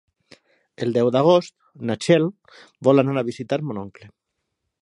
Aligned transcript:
El 0.85 0.95
deu 0.95 1.11
d'agost 1.15 1.53
na 1.91 1.97
Txell 2.05 2.27
vol 2.89 3.03
anar 3.05 3.19
a 3.21 3.27
visitar 3.31 3.63
mon 3.69 3.83
oncle. 3.87 4.13